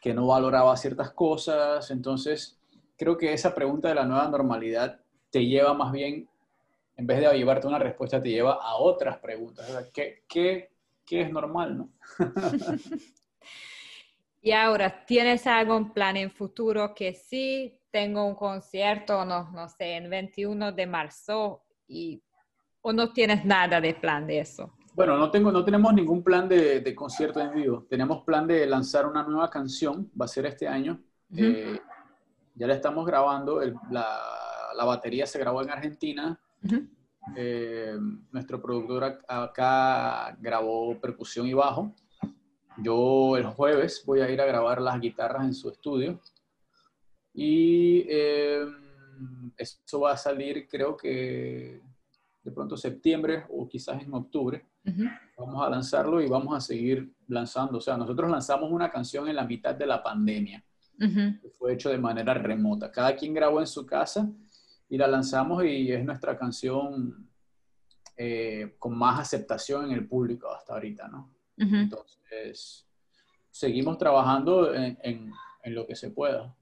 [0.00, 2.58] que no valoraba ciertas cosas, entonces
[2.96, 6.28] creo que esa pregunta de la nueva normalidad te lleva más bien
[6.96, 9.88] en vez de llevarte una respuesta, te lleva a otras preguntas.
[9.94, 10.72] ¿Qué, qué,
[11.08, 11.90] qué es normal, no?
[14.42, 19.96] y ahora, ¿tienes algún plan en futuro que sí tengo un concierto, no, no sé,
[19.96, 22.22] en 21 de marzo y,
[22.82, 24.74] o no tienes nada de plan de eso?
[24.94, 27.86] Bueno, no, tengo, no tenemos ningún plan de, de concierto en vivo.
[27.88, 31.00] Tenemos plan de lanzar una nueva canción, va a ser este año.
[31.36, 31.78] Eh,
[32.54, 34.18] ya la estamos grabando, la,
[34.74, 36.40] la batería se grabó en Argentina,
[37.36, 37.96] eh,
[38.32, 41.94] nuestro productor acá grabó percusión y bajo.
[42.82, 46.20] Yo el jueves voy a ir a grabar las guitarras en su estudio.
[47.34, 48.64] Y eh,
[49.56, 51.80] esto va a salir creo que
[52.42, 54.64] de pronto septiembre o quizás en octubre.
[55.36, 57.78] Vamos a lanzarlo y vamos a seguir lanzando.
[57.78, 60.64] O sea, nosotros lanzamos una canción en la mitad de la pandemia.
[61.58, 62.90] fue hecho de manera remota.
[62.90, 64.28] Cada quien grabó en su casa
[64.88, 67.28] y la lanzamos y es nuestra canción
[68.16, 71.34] eh, con más aceptación en el público hasta ahorita, ¿no?
[71.56, 72.88] Entonces,
[73.50, 75.32] seguimos trabajando en, en,
[75.74, 76.54] lo que se pueda.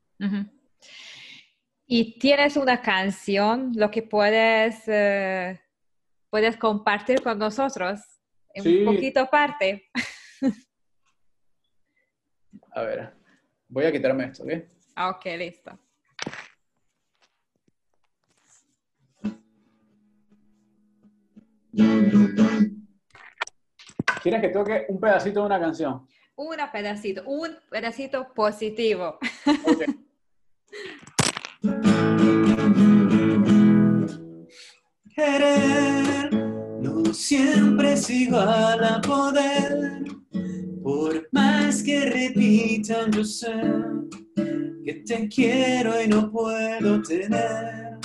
[1.86, 5.60] ¿Y tienes una canción, lo que puedes, eh,
[6.30, 8.00] puedes compartir con nosotros?
[8.52, 9.90] En un poquito parte.
[12.72, 13.14] A ver,
[13.68, 14.50] voy a quitarme esto, ¿ok?
[15.10, 15.78] Ok, listo.
[24.22, 26.06] ¿Quieres que toque un pedacito de una canción?
[26.36, 29.18] Un pedacito, un pedacito positivo.
[35.14, 36.34] Querer
[36.80, 40.04] no siempre es igual a poder,
[40.82, 43.52] por más que repitan, yo sé
[44.84, 47.96] que te quiero y no puedo tener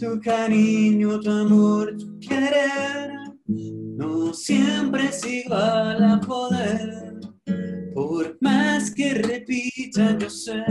[0.00, 3.12] tu cariño, tu amor, tu querer,
[3.46, 7.20] no siempre es igual a poder.
[7.92, 10.64] Por más que repita, yo sé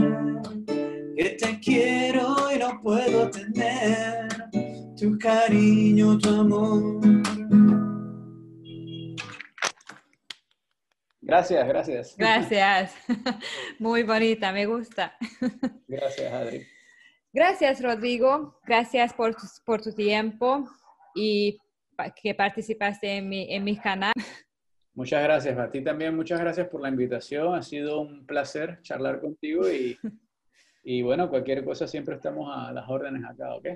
[1.16, 4.30] que te quiero y no puedo tener
[4.98, 7.00] tu cariño, tu amor.
[11.22, 12.16] Gracias, gracias.
[12.18, 12.96] Gracias.
[13.80, 15.16] Muy bonita, me gusta.
[15.88, 16.79] Gracias, Adri.
[17.32, 18.60] Gracias, Rodrigo.
[18.66, 20.68] Gracias por tu, por tu tiempo
[21.16, 21.58] y
[22.22, 24.14] que participaste en mi, en mi canal.
[24.94, 25.58] Muchas gracias.
[25.58, 27.54] A ti también, muchas gracias por la invitación.
[27.56, 29.98] Ha sido un placer charlar contigo y,
[30.84, 33.68] y bueno, cualquier cosa siempre estamos a las órdenes acá, ¿ok?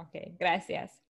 [0.00, 1.01] Ok, gracias.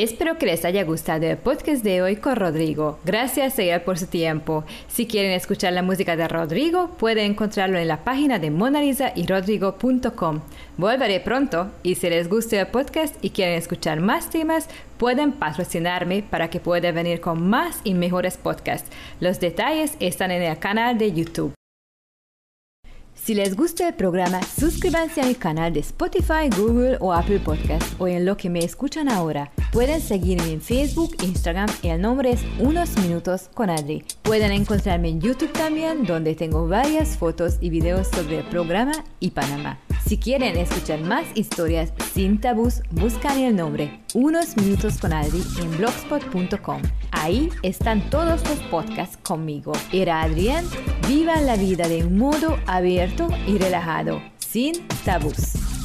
[0.00, 3.00] Espero que les haya gustado el podcast de hoy con Rodrigo.
[3.04, 4.62] Gracias a él por su tiempo.
[4.86, 9.26] Si quieren escuchar la música de Rodrigo, pueden encontrarlo en la página de monalisa y
[9.26, 10.42] rodrigo.com.
[10.76, 14.68] Volveré pronto y si les gusta el podcast y quieren escuchar más temas,
[14.98, 18.88] pueden patrocinarme para que pueda venir con más y mejores podcasts.
[19.18, 21.54] Los detalles están en el canal de YouTube.
[23.28, 27.84] Si les gusta el programa, suscríbanse a mi canal de Spotify, Google o Apple Podcast
[28.00, 29.52] o en lo que me escuchan ahora.
[29.70, 34.02] Pueden seguirme en Facebook, Instagram, el nombre es Unos Minutos con Adri.
[34.22, 39.32] Pueden encontrarme en YouTube también, donde tengo varias fotos y videos sobre el programa y
[39.32, 39.78] Panamá.
[40.06, 45.76] Si quieren escuchar más historias sin tabús, buscan el nombre Unos Minutos con Adri en
[45.76, 46.82] blogspot.com.
[47.10, 49.72] Ahí están todos los podcasts conmigo.
[49.92, 50.64] Era Adrián.
[51.06, 55.77] Vivan la vida de un modo abierto y relajado, sin tabús.